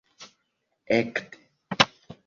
ekde 0.97 1.21